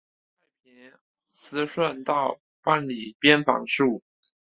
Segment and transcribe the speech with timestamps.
[0.03, 0.05] 以太
[0.89, 0.99] 平
[1.31, 4.01] 思顺道办理边防事务。